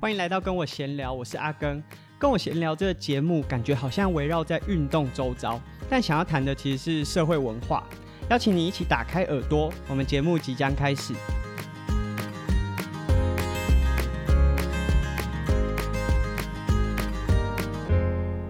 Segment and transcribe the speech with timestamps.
[0.00, 1.82] 欢迎来到跟我闲聊，我是阿根。
[2.20, 7.84] 跟我闲聊这个节目，感觉好像围绕在运动周遭，但想要谈的其实是社会文化。
[8.30, 11.14] 邀请你一起打开耳朵，我们节目即将开始。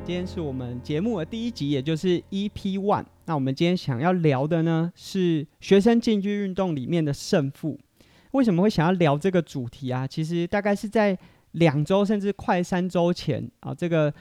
[0.04, 3.06] 今天是我们节目的第一集，也就是 EP One。
[3.24, 7.80] 那我们今天想要聊的呢，是学生竞技运动里面的胜负。
[8.32, 10.06] 为什么会想要聊这个主题啊？
[10.06, 11.18] 其实大概是在。
[11.58, 14.12] 两周甚至快三周前啊，这个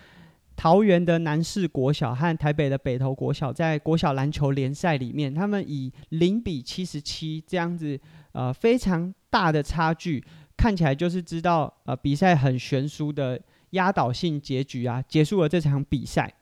[0.55, 7.99] 桃园的南势国小和台北的北投国小在国小篮球联赛里面，他们以零比七十七这样子
[8.31, 10.23] 呃非常大的差距，
[10.57, 13.39] 看起来就是知道呃比赛很悬殊的
[13.71, 16.33] 压倒性结局啊，结束了这场比赛。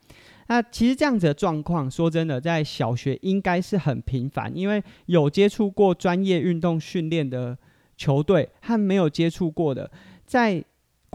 [0.47, 7.57] 那其实这样子的状况，说真的，在小学应该是很频繁，因为有接触过专业运动训练的
[7.97, 9.89] 球队和没有接触过的，
[10.25, 10.63] 在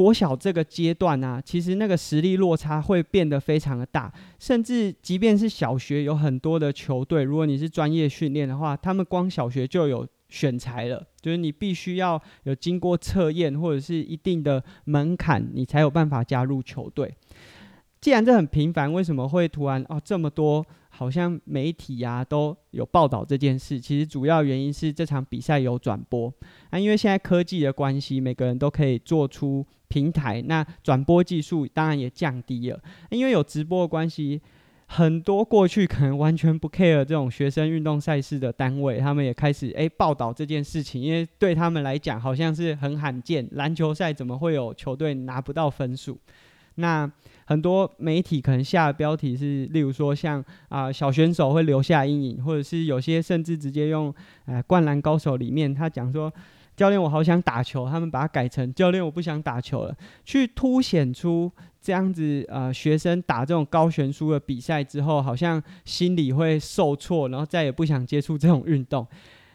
[0.01, 17.15] 国小这个阶段啊，其实那个实力落差会变得非常的大，甚至即便是小学有很多的球队，如果你是专业训练的话，他们光小学就有选材了，就是你必须要有经过测验或者是一定的门槛，你才有办法加入球队。
[18.01, 20.65] 既然这很频繁，为什么会突然哦这么多？
[21.01, 26.31] 好像媒体啊都有报道这件事，其实主要原因是这场比赛有转播
[26.69, 34.43] 啊，因为现在科技的关系，每个人都可以做出平台，那转播技术当然也降低了，因为有直播的关系，
[34.89, 46.19] 很多过去可能完全不 care 这种学生运动赛事的单位，他们也开始诶报道这件事情，因为对他们来讲好像是很罕见，篮球赛怎么会有球队拿不到分数？
[46.77, 47.11] 那
[47.45, 54.15] 很多媒体可能下的标题是，例如说像啊、小选手会留下阴影，或者是有些甚至直接用
[54.47, 56.33] 呃灌篮高手里面他讲说，
[56.77, 61.51] 教练我好想打球，他们把它改成教练我不想打球了，去凸显出
[61.83, 69.07] 这样子呃学生打这种高悬殊的比赛之后，好像心里会受挫，然后再也不想接触这种运动。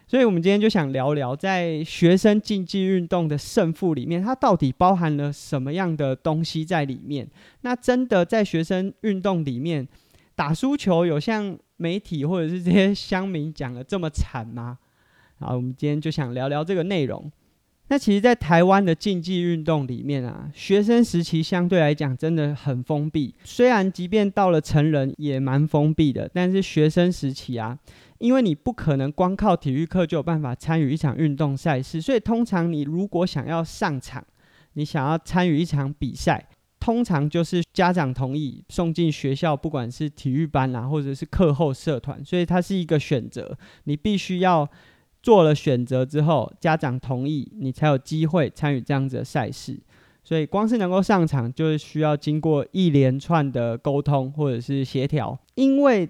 [0.08, 7.28] 所以，我们今天就想聊聊，在学生竞技运动的胜负里面，它到底包含了什么样的东西在里面？
[7.62, 9.86] 那真的在学生运动里面
[10.36, 14.78] 打输球，有像媒体或者是这些乡民讲的这么惨吗？
[15.40, 17.28] 好，我们今天就想聊聊这个内容。
[17.88, 23.34] 那其实，在台湾的竞技运动里面啊，学生时期相对来讲真的很封闭。
[23.44, 27.78] 虽然即便到了成人也蛮封闭的，但是学生时期啊。
[28.18, 34.24] 因为你不可能光靠体育课就有办法参与一场运动赛事，所以通常你如果想要上场，
[34.72, 36.48] 你想要参与一场比赛，
[36.80, 43.56] 通常就是家长同意送进学校，不管是体育班啊，或者是课后社团，所以它是一个选择。
[43.84, 44.66] 你必须要
[45.26, 49.76] 做了选择之后，家长同意，你才有机会参与这样子的赛事。
[50.22, 56.08] 所以光是能够上场，就是需要经过一连串的沟通或者是协调，因为。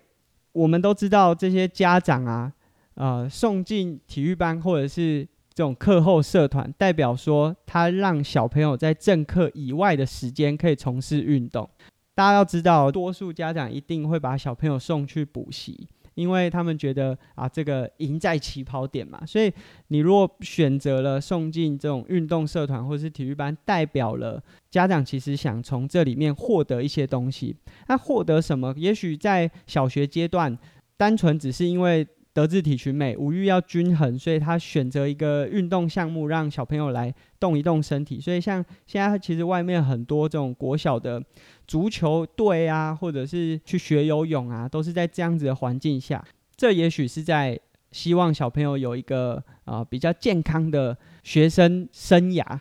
[0.53, 2.51] 我们都知道这些家长啊，
[2.95, 5.23] 呃，送进体育班或者是
[5.53, 11.69] 这种课后社团，代表说他让小朋友在正课以外的时间可以从事运动。
[12.15, 19.25] 大家要知道，多数家长一定会把小朋友送去补习，因为他们觉得啊，这个赢在起跑点嘛。
[19.25, 19.53] 所以
[19.89, 27.55] 你如果选择了送进这种运动社团或是体育班，代表了家长其实想从这里面获得一些东西。
[27.87, 28.75] 那获得什么？
[28.77, 30.59] 也许在小学阶段，
[30.97, 32.07] 单纯只是因为
[32.37, 38.21] 德智体群美，五育要均衡，所以他选择一个运动项目，让小朋友来动一动身体。
[38.21, 41.23] 所以像现在其实外面很多这种国小的。
[41.67, 46.25] 足球队啊，或者是去学游泳啊，都是在这样子的环境下。
[46.55, 47.59] 这也许是在
[47.91, 52.61] 希望小朋友有一个啊、比较健康的学生生涯，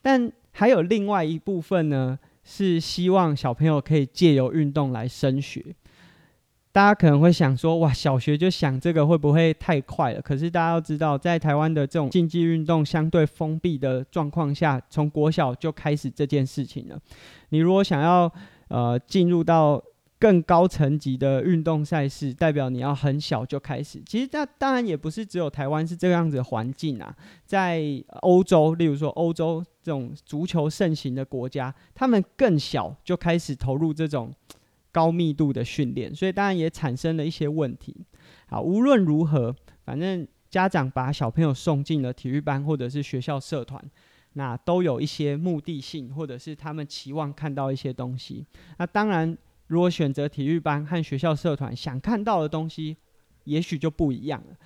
[0.00, 5.74] 但还有另外一部分呢，是希望小朋友可以借由运动来升学。
[6.74, 10.20] 大家可能会想说，哇，小学就想这个会不会太快了？
[10.20, 16.98] 可是大家要知道，在台湾的这种竞技运动相对封闭的状况下，从国小就开始这件事情了。
[17.50, 18.28] 你如果想要
[18.66, 19.80] 呃进入到
[20.18, 24.02] 更高层级的运动赛事，代表你要很小就开始。
[24.04, 27.14] 其实那当然也不是只有台湾是这样子的环境啊，
[27.46, 27.84] 在
[28.22, 34.34] 欧洲，例如说欧洲这种足球盛行的国家，他们更小就开始投入这种。
[34.94, 37.92] 高密度的训练，所以当然也产生了一些问题。
[38.46, 39.52] 好，无论如何，
[39.84, 43.84] 反正家长把小朋友送进了体育班或者是学校社团，
[44.34, 48.46] 那都有一些目的性，或者是他们期望看到一些东西。
[48.78, 49.36] 那当然，
[49.66, 52.96] 如果选择体育班和学校社团，想看到的东西，
[53.42, 54.56] 也许就不一样了。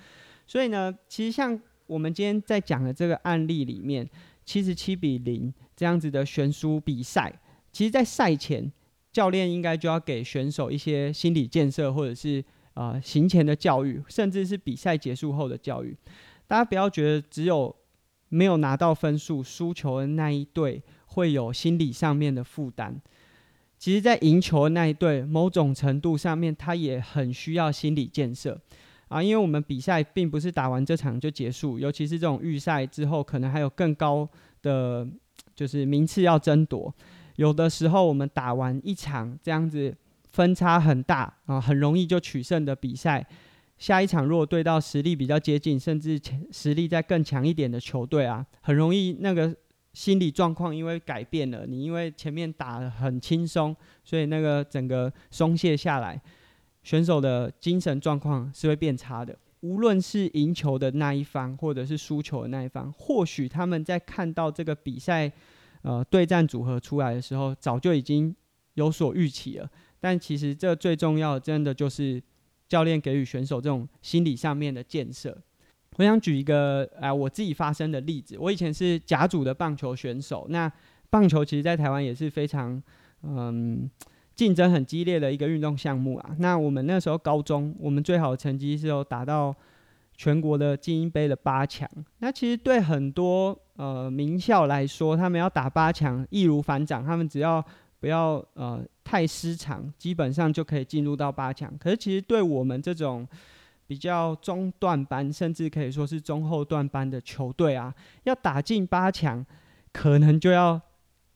[0.45, 4.07] 所以呢，其实像我们今天在讲的这个案例里面，
[4.45, 7.33] 七十七比零这样子的悬殊比赛，
[7.71, 8.71] 其实，在赛前，
[9.19, 12.41] 教练应该就要给选手一些心理建设，或者是
[12.73, 15.93] 啊、呃、行前的教育，甚至是比赛结束后的教育。
[16.47, 17.75] 大家不要觉得只有
[18.29, 22.97] 没有拿到分数、输球的那一队会有心理上面的负担。
[23.77, 28.57] 其实，在赢球的那一队，某种程度上面，他也很需要心理建设
[29.09, 34.25] 啊，因为我们比赛并不是打完这场就结束，尤其是这种预赛之后，可能还有更高
[34.61, 35.05] 的
[35.53, 36.95] 就是名次要争夺。
[37.39, 39.95] 有的时候，我们打完一场这样子
[40.27, 43.25] 分差很大啊，很容易就取胜的比赛，
[43.77, 46.19] 下一场如果对到实力比较接近，甚至
[46.51, 49.55] 实力再更强一点的球队啊，很容易那个。
[49.91, 56.21] 心理状况因为改变了，你因为前面打得很轻松，所以那个整个松懈下来，
[56.83, 59.35] 选手的精神状况是会变差的。
[59.61, 65.29] 无论是赢球的那一方，或者是输球的那一方，或许他们在看到这个比赛，
[65.81, 68.35] 呃，对战组合出来的时候，早就已经
[68.73, 69.69] 有所预期了。
[69.99, 72.21] 但其实这最重要，真的就是
[72.67, 75.37] 教练给予选手这种心理上面的建设。
[75.97, 78.37] 我想举一个啊，我自己发生的例子。
[78.39, 80.71] 我以前是甲组的棒球选手，那
[81.09, 82.81] 棒球其实在台湾也是非常
[83.23, 83.89] 嗯
[84.35, 86.35] 竞争很激烈的一个运动项目啊。
[86.39, 89.53] 那我们那时候高中，我们最好的成绩是有打到
[90.19, 91.89] 全国的精英杯的八强。
[92.17, 97.63] 那其实对很多呃名校来说，他们要打八强易如反掌，他们只要
[98.01, 101.73] 不要呃太失常，基本上就可以进入到八强。
[101.77, 103.25] 可是其实对我们这种
[103.87, 109.45] 比较中段班，甚至可以说是中后段班的球队啊，要打进八强，
[109.93, 110.81] 可能就要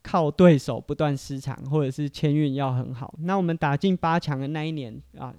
[0.01, 3.15] 靠对手不断失常，或者是签运要很好。
[3.19, 5.33] 那我们打进八强的那一年啊，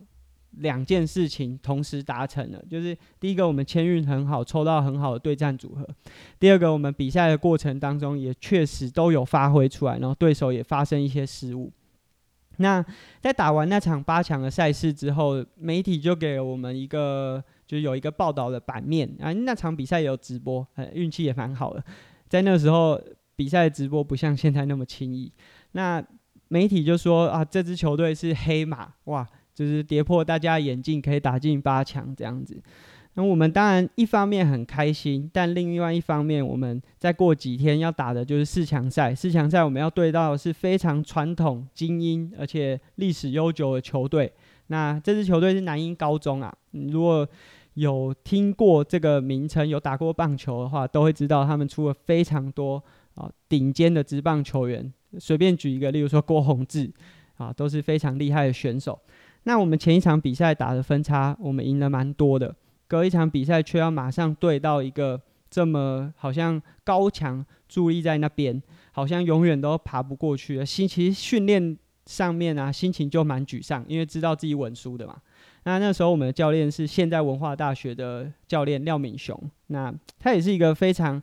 [0.58, 5.84] 两件事情同时达成了，就是第一个我们签运很好，抽到很好的对战组合；
[6.38, 11.72] 第二个我们比赛的过程当中也确实都有发挥出来，然后对手也发生一些失误。
[12.58, 12.84] 那
[13.20, 19.32] 在打完那场八强的赛事之后，媒体就给了我们一个，就有一个报道的版面啊。
[19.32, 21.82] 那场比赛也有直播，呃，运气也蛮好的。
[22.28, 23.00] 在那时候，
[23.34, 25.32] 比赛直播不像现在那么轻易。
[25.72, 26.00] 那
[26.46, 32.60] 媒体就说啊，这支球队是黑马，哇，就是跌破大家眼镜，可以打进八强这样子。
[33.16, 39.14] 那我们当然一方面很开心，但另外一方面，我们再过几天要打的就是四强赛。
[39.14, 44.32] 四强赛我们要对到的是非常传统、精英而且历史悠久的球队。
[44.66, 46.52] 那这支球队是南英高中啊。
[46.72, 47.24] 如果
[47.74, 52.82] 有听过这个名称、有打过棒球的话，都会知道他们出了非常多
[53.14, 54.92] 啊顶尖的职棒球员。
[55.20, 56.90] 随便举一个，例如说郭泓志
[57.36, 58.98] 啊，都是非常厉害的选手。
[59.44, 62.54] 那我们前一场比赛打的分差，我们赢了蛮多的。
[62.86, 65.20] 隔一场比赛，却要马上对到一个
[65.50, 68.62] 这么好像高墙伫立在那边，
[68.92, 70.66] 好像永远都爬不过去的。
[70.66, 71.76] 心其实训练
[72.06, 75.16] 上面啊，心情就蛮沮丧，因为知道自己稳输的嘛。
[75.64, 79.38] 那那时候我们的教练是现在文化大学的教练廖敏雄，
[79.68, 81.20] 那他也是一个非常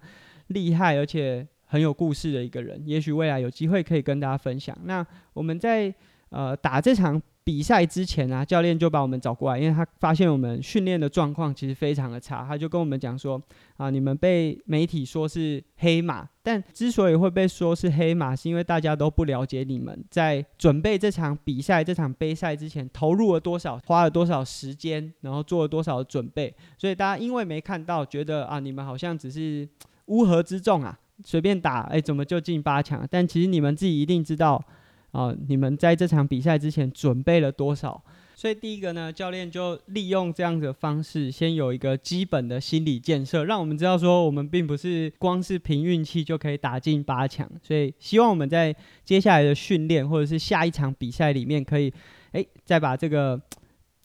[0.48, 2.82] 厉害而且很有故事的一个人。
[2.86, 4.78] 也许未来有机会可以跟大家分享。
[4.84, 5.94] 那我们在
[6.30, 7.20] 呃打这场。
[7.44, 13.42] 比赛之前啊，教练就把我们找过来，因为他发现我们训练的状况其实非常的差，他就跟我们讲说
[13.78, 29.68] 啊，你们被媒体说是黑马，但之所以会被说是黑马，是因为大家都不了解你们在准备这场比赛、这场杯赛之前投入了多少，花了多少时间，然后做了多少准备，所以大家因为没看到，觉得啊，你们好像只是
[30.06, 30.96] 乌合之众啊，
[31.26, 33.04] 随便打，哎，怎么就进八强？
[33.10, 34.64] 但其实你们自己一定知道。
[35.12, 38.04] 啊、哦，你们在这场比赛之前准备了多少？
[38.36, 47.50] 所以第一个呢，教练就利用这样的方式，先有一个基本的心理建设，让我们知道说，我们并不是光是凭运气就可以打进八强。
[47.62, 48.76] 所以希望我们在
[49.06, 51.94] 接下来的训练或者是下一场比赛里面，可以，
[52.32, 53.40] 诶，再把这个。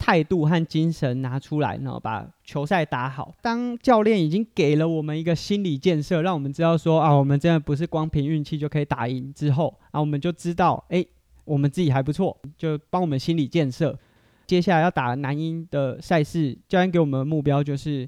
[0.07, 3.35] 态度和精神拿出来，然后把球赛打好。
[3.41, 9.33] 当教练已经给了我们一个心理建设，让我们知道说啊，我们真的不是光凭运气就可以打赢。
[9.33, 11.05] 之后啊，我们就知道，哎，
[11.43, 13.99] 我们自己还不错，就帮我们心理建设。
[14.45, 18.07] 接下来要打男英的赛事，教练给我们的目标就是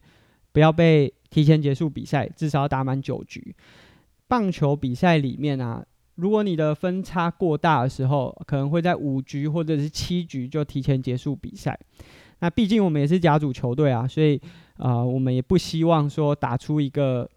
[0.54, 3.54] 不要被提前结束比赛，至少要打满九局。
[4.26, 5.86] 棒球比赛里面啊。
[6.20, 11.80] 如果你的分差过大的时候，可能会在五局或者是七局就提前结束比赛。
[12.40, 14.40] 那毕竟我们也是甲组球队啊，所以
[14.78, 17.30] 啊、我们也不希望说打出一个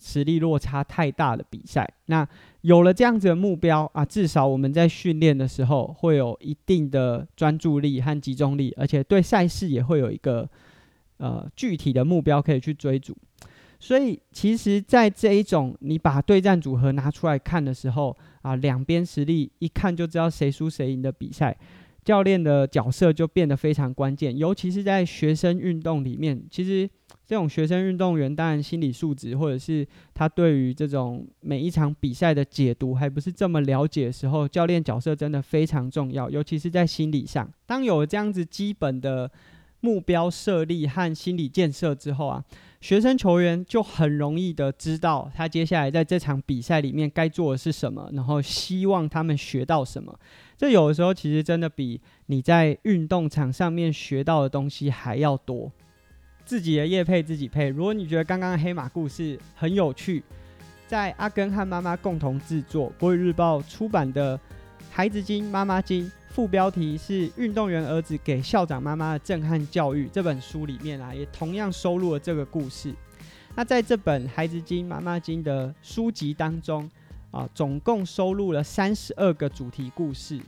[0.00, 1.86] 实力落差太大的比赛。
[2.06, 2.26] 那
[2.62, 10.48] 有了这样子的目标啊，至少我们在训练的时候会有一定的专注力和集中力，而且对赛事也会有一个
[11.18, 13.14] 呃具体的目标可以去追逐。
[13.78, 21.56] 所以其实，在这一种你把对战组合拿出来看的时候啊，两边实力一看就知道谁输谁赢的比赛，
[22.04, 26.88] 教练的角色就变得非常关键，尤其是在学生运动里面，其实。
[27.28, 37.52] 这种学生运动员，当然心理素质或者是他对于这种每一场比赛的解读还不是这么了解的时候，教练角色真的非常重要，尤其是在心理上。
[37.66, 39.28] 当有这样子基本的
[39.80, 42.44] 目标设立和心理建设之后啊，
[42.86, 50.16] 学生球员就很容易的知道他接下来在这场比赛里面该做的是什么，然后希望他们学到什么。
[50.56, 55.68] 这有的时候其实真的比你在运动场上面学到的东西还要多。
[56.44, 57.70] 自己的业配自己配。
[57.70, 60.22] 如果你觉得刚刚黑马故事很有趣，
[60.86, 64.38] 在阿根和妈妈共同制作，国语日报出版的
[64.96, 72.94] 《孩子经妈妈经》，副标题是“运动员儿子给校长妈妈的震撼教育”这本书里面啊，也同样收录了这个故事。
[73.54, 76.90] 那在这本《孩子经妈妈经》的书籍当中
[77.30, 80.40] 啊，总共收录了三十二个主题故事。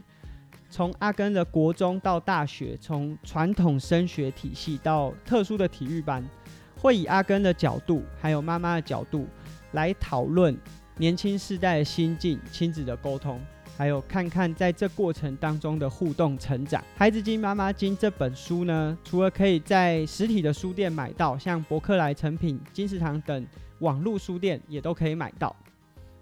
[0.67, 6.27] 从阿根的国中到大学，从传统升学体系到特殊的体育班，
[6.75, 9.27] 会以阿根的角度，还有妈妈的角度
[9.73, 10.57] 来讨论
[10.97, 13.39] 年轻世代的心境、亲子的沟通，
[13.79, 16.81] 还有看看在这过程当中的互动成长。
[16.97, 23.47] 《孩子经妈妈经》这本书呢，除了可以在实体的书店买到，像博客来、诚品、金石堂等
[23.79, 25.55] 网络书店也都可以买到。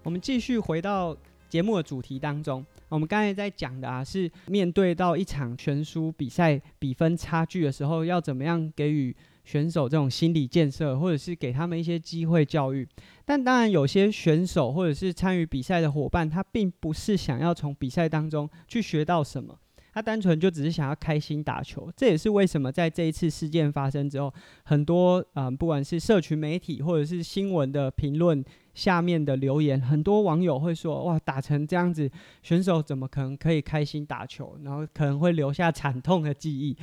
[0.04, 1.16] 我们继续回到
[1.48, 2.64] 节目的主题当中。
[2.88, 9.14] 我们刚才在讲的啊，是面对到一场全书比赛比分差距的时候，要怎么样给予
[9.48, 12.86] 选手这种心理建设，或者是给他们一些机会教育。
[13.24, 19.58] 但当然，有些选手或者是参与比赛的伙伴，他并不是想要从比赛当中去学到什么。
[19.94, 24.32] 他单纯就只是想要开心打球，这也是为什么在这一次事件发生之后，
[24.64, 32.08] 很多啊、呃，不管是社群媒体或者是新闻的评论下面的留言，很多网友会说：“哇，打成这样子，
[32.42, 34.56] 选手怎么可能可以开心打球？
[34.62, 36.76] 然后可能会留下惨痛的记忆。”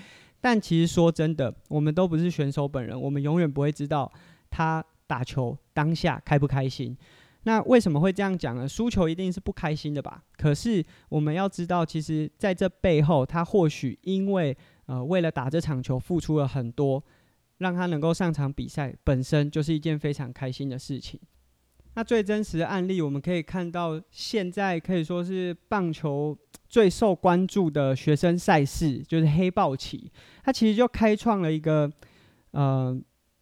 [0.46, 4.12] 但其实说真的，我们都不是选手本人，我们永远不会知道
[4.52, 6.96] 他打球当下开不开心。
[7.46, 8.70] 那为什么会这样讲呢？
[8.70, 10.24] 输球一定是不开心的吧？
[10.38, 17.04] 可是我们要知道，其实在这背后，他或许因为呃为了打这场球付出了很多，
[17.58, 21.20] 让他能够上场比赛，本身就是一件非常开心的事情。
[21.96, 26.38] 那最真实的案例，我们可以看到，现在可以说是棒球
[26.70, 30.12] 最受关注的学生赛事，就是黑豹旗，
[30.44, 31.92] 它其实就开创了一个
[32.52, 32.96] 呃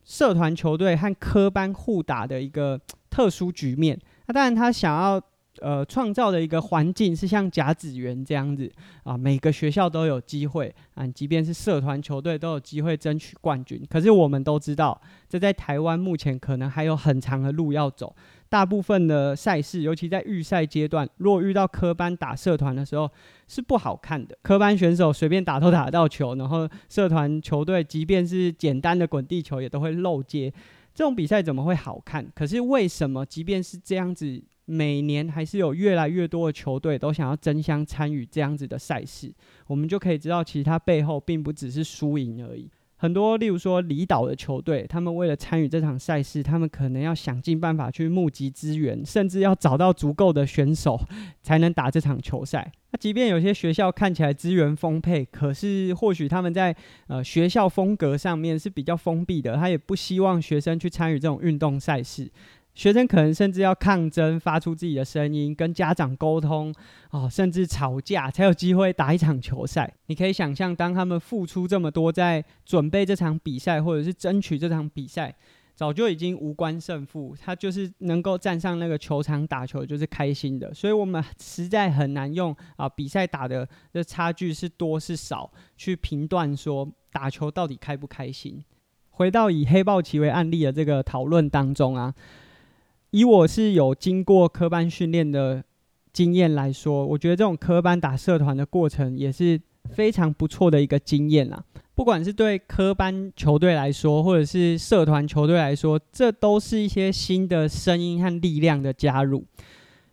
[0.04, 2.80] 社团球队和科班互打的一个。
[3.14, 3.96] 特殊局面，
[4.26, 5.22] 那当然他想要
[5.62, 8.68] 呃创造的一个环境是像甲子园这样子
[9.04, 13.80] 啊，每个学校都有机会啊，即便是社团球队都有机会争取冠军。
[13.88, 18.16] 可是我们都知道，这在台湾目前可能还有很长的路要走。
[18.54, 23.10] 大部分的赛事，尤其在预赛阶段，如果遇到科班打社团的时候，
[23.48, 24.38] 是不好看的。
[24.44, 30.54] 科班选手随便打都打得到球，然后社团球队即便是简单的滚地球也都会漏接。
[30.94, 32.24] 这种比赛怎么会好看？
[32.36, 39.34] 可是为什么即便是这样子，每年还是有越来越多的球队都想要争相参与这样子的赛事？
[39.66, 42.70] 我们就可以知道，其实它背后并不只是输赢而已。
[43.04, 50.98] 很多，例如说离岛的球队，他们为了参与这场赛事，他们可能要想尽办法去募集资源，甚至要找到足够的选手，
[51.42, 52.72] 才能打这场球赛。
[52.92, 56.74] 那即便有些学校看起来资源丰沛，可是或许他们在
[57.08, 62.32] 呃学校风格上面是比较封闭的，他也不希望学生去参与这种运动赛事。
[62.74, 66.74] 学生可能甚至要抗争，发出自己的声音，跟家长沟通，
[67.12, 69.94] 哦，甚至吵架，才有机会打一场球赛。
[70.08, 75.36] 你可以想象，当他们付出这么多，在准备这场比赛，或者是争取这场比赛，
[75.76, 80.74] 早就已经无关胜负，他就是能够站上那个球场打球，就是开心的。
[80.74, 88.64] 所以，我们实在很难用啊比赛打的这差距是多是少去评断说打球到底开不开心。
[89.12, 92.12] 回到以黑豹旗为案例的这个讨论当中啊。
[93.14, 95.64] 以我是有经过科班训练的
[96.12, 101.64] 经验来说，我觉得这种科班打社团的过程也是非常不错的一个经验啦。
[101.94, 109.46] 不管是对科班球队来说，或者是社团球队来说，这都是一些新的声音和力量的加入。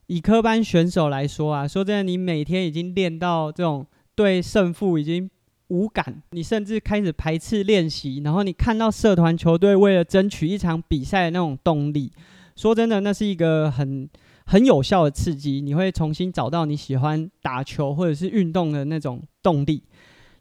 [0.07, 5.30] 以科班选手来说啊，说真的，你每天已经练到这种对胜负已经
[5.69, 12.12] 无感，你甚至开始排斥练习，然后你看到社团球队为了争取一场比赛的那种动力。
[12.60, 14.06] 说真的，那是一个很
[14.44, 19.82] 很有效的刺激，你会重新找到你喜欢打球或者是运动的那种动力。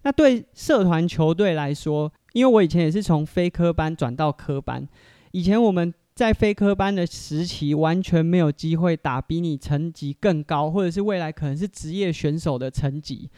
[0.01, 4.85] 那对社团球队来说，因为我以前也是从非科班转到科班，
[5.31, 13.29] 以前我们在非科班的时期完全没有机会打比你层级更高，或者是未来可能是职业选手的层级。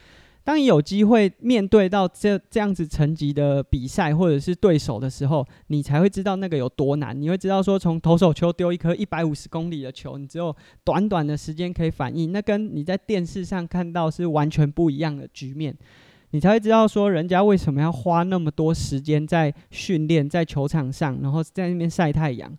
[0.52, 7.18] 当你有机会面对到这这样子层级的比赛或者是对手的时候，你才会知道那个有多难。
[7.22, 10.54] 你会知道说，从投手球丢一颗一百五十公里的球，你只有
[10.84, 15.74] 短短的时间可以反应，那跟你在电视上看到是完全不一样的局面。
[16.32, 22.52] 你才会知道说，人家为什么要花那么多时间在训练，在球场上，然后在那边晒太阳。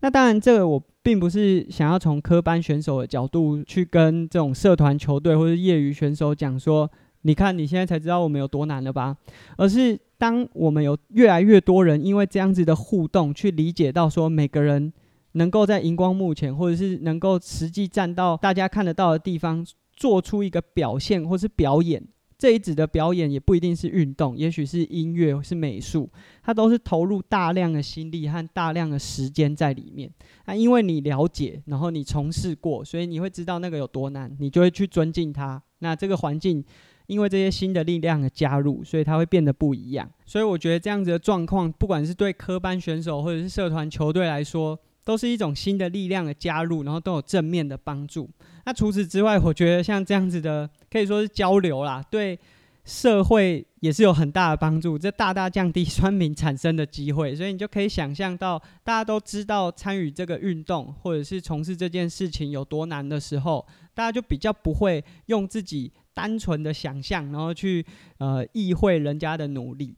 [0.00, 6.90] 那当然，这个我并不是想要从科班选手的角度去跟这种社团球队或者业余选手讲说。
[7.22, 9.14] 你看，你现在才知道我们有多难了吧？
[9.58, 14.90] 而是当我们有越来越多人因为这样子的互动，去理解到说，每个人
[15.32, 22.02] 能够在荧光幕前，或者是能够实际站到大家看得到的地方，做出一个表现或是表演。
[22.38, 26.08] 这一指的表演也不一定是运动，也许是音乐，是美术，
[26.42, 30.10] 它都是投入大量的心力和大量的时间在里面。
[30.46, 35.62] 那因为你了解，然后你从事过，所以你会知道那个有多难，你就会去尊敬它。
[35.80, 36.64] 那这个环境。
[37.10, 40.08] 因为这些新的力量的加入，所以它会变得不一样。
[40.24, 48.30] 所以我觉得这样子的状况，不管是对科班选手或者是社团球队来说，都是一种新的力量的加入，然后都有正面的帮助。
[48.64, 52.38] 那除此之外，我觉得像这样子的，可以说是交流啦，对
[52.84, 54.96] 社会也是有很大的帮助。
[54.96, 65.90] 这大大降低酸民产生的机会，所以你就可以想象到，大家都知道参与这个运动或者是从事这件事情有多难的时候，大家就比较不会用自己。
[66.14, 67.84] 单纯的想象，然后去
[68.18, 69.94] 呃意会人家的努力。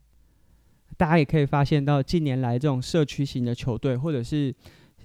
[0.95, 4.53] 大家也可以发现到，近年来这种社区型的球队或者是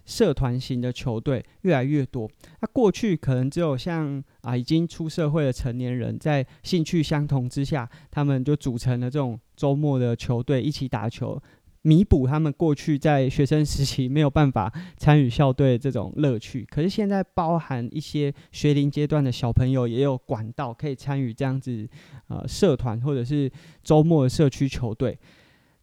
[0.04, 2.30] 社团型的球队越来越多。
[2.60, 11.40] 那过去可能只有像啊已经出社会的成年人，在兴趣相同之下，他们就组成了这种周末的球队一起打球。
[11.82, 21.88] 弥补他们过去在学生时期没有办法参与校队这种乐趣，可是现在包含一些学龄阶段的小朋友也有管道可以参与这样子
[22.28, 23.50] 呃社团或者是
[23.82, 25.19] 周末的社区球队。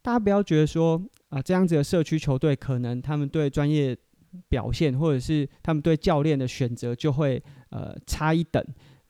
[0.02, 3.98] 大家不要觉得说啊、这样子的社区球队可能他们对专业
[4.48, 8.64] 表现或者是他们对教练的选择就会呃差一等。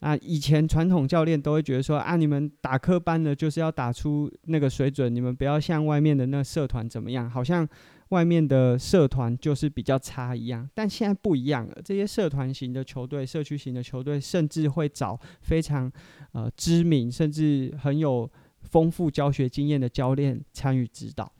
[0.06, 7.68] 啊，以前传统教练都会觉得说啊，你们打科班的，就是要打出那个水准，你们不要像外面的那社团怎么样，好像
[8.10, 10.70] 外面的社团就是比较差一样。
[10.74, 15.90] 但现在不一样了，这些社团型的球队、社区型的球队，甚至会找非常
[16.30, 21.32] 呃知名，甚至很有丰富教学经验的教练参与指导。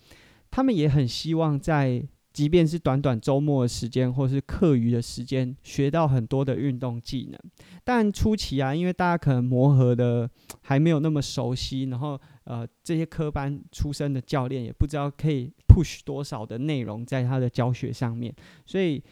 [0.50, 2.02] 他们也很希望在。
[2.37, 7.40] 即便是短短周末的时间，或是课余的时间，学到很多的运动技能。
[7.83, 10.29] 但初期啊，因为大家可能磨合的
[10.61, 18.31] 还没有那么熟悉，然后呃，这些科班出身的教练也不知道可以 push 多少的内容在他的教学上面，
[18.66, 19.03] 所以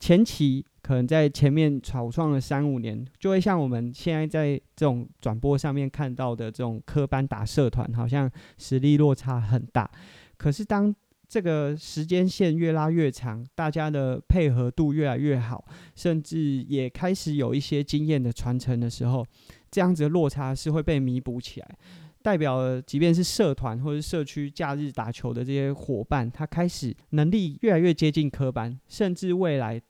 [0.00, 9.90] 前期可能在前面草创了三五年，就会像我们现在在这种转播上面看到的这种科班打社团，好像实力落差很大。
[10.38, 10.94] 可是当
[11.28, 19.26] 这个时间线越拉越长，大家的配合度越来越好，甚至也开始有一些经验的传承的时候，
[19.70, 21.78] 这样子的落差是会被弥补起来，
[22.22, 29.82] 代表即便是社团或者社区假日打球的这些伙伴，他开始能力越来越接近科班，甚至未来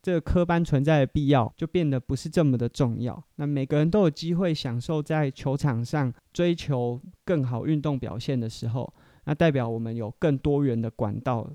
[0.00, 3.20] 这个科班存在的必要就变得不是这么的重要。
[3.34, 8.94] 那每个人都有机会享受在球场上追求更好运动表现的时候。
[9.24, 11.50] 那代表我们有更多元的管道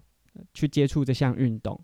[0.54, 1.80] 去接触这项运动。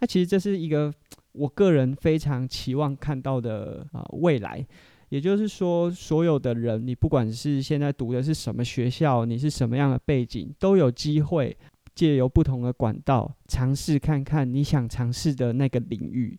[0.00, 0.92] 那其实这是一个
[1.32, 4.66] 我个人非常期望看到的啊未来。
[5.10, 11.56] 也就是说，所有的人，你不管是现在读的是什么学校，你是什么样的背景，都有机会
[11.94, 16.38] 借由不同的管道尝试看看你想尝试的那个领域。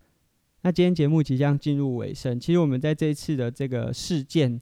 [0.62, 4.62] 那今天节目即将进入尾声，其实我们在这一次的这个事件。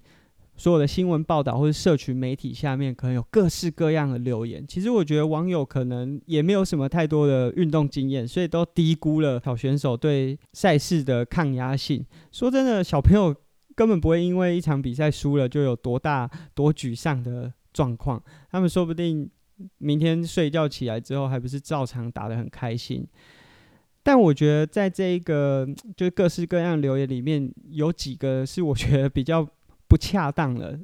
[0.58, 4.66] 所有的新闻报道或者社群媒体下面，可能有各式各样的留言。
[4.68, 12.04] 其实我觉得网友可能也没有什么太多的运动经验，所以都低估了小选手对赛事的抗压性。
[12.32, 13.34] 说真的，小朋友
[13.76, 18.22] 根本不会因为一场比赛输了就有多大多沮丧的状况。
[18.50, 19.30] 他们说不定
[19.78, 23.08] 明天睡觉起来之后，还不是照常打得很开心。
[24.02, 29.48] 但我觉得在这一个就是各式各样留言里面，有几个是我觉得比较。
[29.88, 30.78] 不恰当了，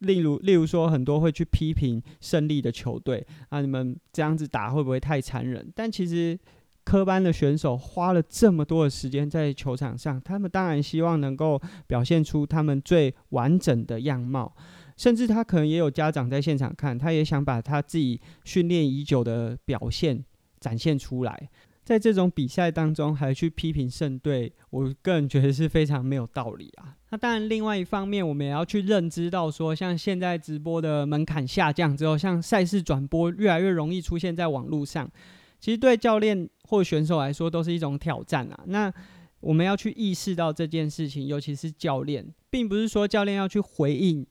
[0.00, 5.70] 例如，例如说，很多会去批评胜利的球队啊，你们这样子打会不会太残忍？
[5.74, 6.38] 但其实
[6.84, 14.54] 科班的选手花了这么多的时间在球场上，他们当然希望能够表现出他们最完整的样貌，
[14.96, 20.24] 甚至他可能也有家长在现场看，他也想把他自己训练已久的表现
[20.58, 21.50] 展现出来。
[21.90, 26.94] 在这种比赛当中还去批评胜队，我个人觉得是非常没有道理啊。
[27.10, 35.10] 那当然，另外一方面，我们也要去认知到说，像现在直播的门槛下降之后，像赛事转播越来越容易出现在网络上，
[35.58, 38.62] 其实对教练或选手来说都是一种挑战啊。
[38.66, 38.94] 那
[39.40, 44.24] 我们要去意识到这件事情，尤其是教练，并不是说教练要去回应。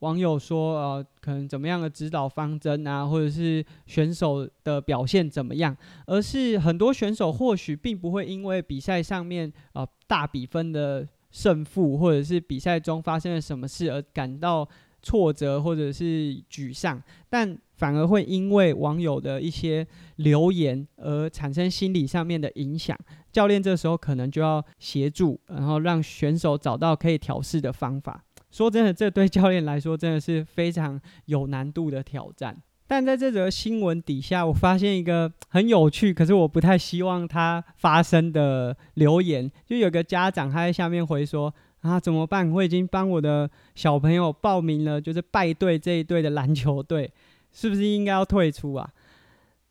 [0.00, 5.76] 网友说：“呃，可能怎么样的指导方针啊，或者是选手的表现怎么样？
[6.06, 14.68] 而是很多选手或许并不会因为比赛上面呃大比分的胜负，或者是比赛中发生了什么事而感到
[15.02, 22.96] 挫折或者是沮丧，但反而会因为网友的一些留言而产生心理上面的影响。
[23.32, 28.24] 教练这时候可能就要协助，然后让选手找到可以调试的方法。”
[28.56, 32.56] 说真的，这对教练来说真的是非常有难度的挑战。
[32.86, 42.50] 但在这则新闻底下，我发现一个很有趣，可是我不太希望它发生的留言，就有个家长他在下面回说：“啊，怎么办？
[42.50, 47.12] 我已经帮我的小朋友报名了，就是败队这一队的篮球队，
[47.52, 48.88] 是不是应该要退出啊？”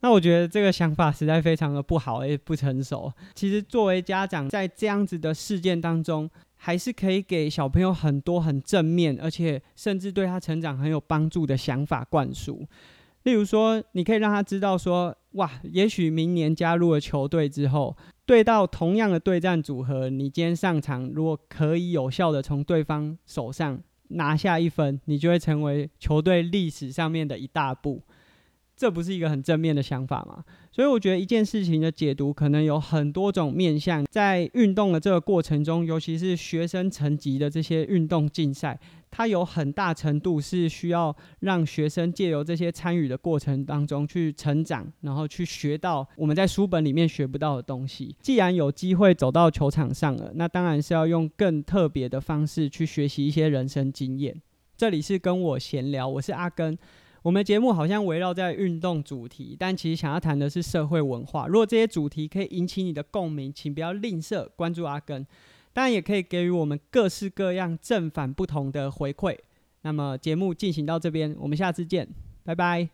[0.01, 3.11] 那我觉得这个想法实在非常的不好，也不成熟。
[3.33, 6.29] 其实作为家长，在这样子的事件当中，
[6.65, 12.67] 还是可以给小朋友很多很正面，而且甚至对他成长很有帮助的想法灌输。
[13.21, 28.01] 例如说，你可以让他知道说，哇，也许明年加入了球队之后，对到同样的对战组合，你今天上场，如果可以有效的从对方手上拿下一分，你就会成为球队历史上面的一大步。
[28.75, 30.43] 这不是一个很正面的想法吗？
[30.71, 34.05] 所以我觉得一件事情的解读可能有很多种面向。
[34.11, 38.77] 在运动的这个过程中，尤其是学生层级的这些运动竞赛，
[39.09, 48.13] 它有很大程度是需要让学生借由这些参与的过程当中去成长，然后去学到我们在书本里面学不到的东西。
[48.21, 54.41] 既然有机会走到球场上了，那当然是要用更特别的方式去学习一些人生经验。
[54.75, 56.77] 这里是跟我闲聊，我是阿根。
[57.25, 61.47] 我们节目好像围绕在运动主题，但其实想要谈的是社会文化。
[61.47, 65.25] 如果这些主题可以引起你的共鸣，请不要吝啬关注阿根，
[65.73, 69.35] 当然也可以给予我们各式各样正反不同的回馈。
[69.81, 72.07] 那么节目进行到这边，我们下次见，
[72.43, 72.89] 拜拜。